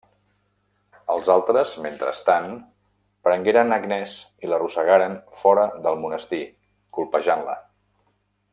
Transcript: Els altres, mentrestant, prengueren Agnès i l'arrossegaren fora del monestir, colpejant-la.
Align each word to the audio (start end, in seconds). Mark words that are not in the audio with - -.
Els 1.15 1.27
altres, 1.33 1.75
mentrestant, 1.83 2.47
prengueren 3.27 3.75
Agnès 3.77 4.15
i 4.47 4.51
l'arrossegaren 4.51 5.19
fora 5.43 5.67
del 5.85 6.01
monestir, 6.07 6.41
colpejant-la. 6.99 7.57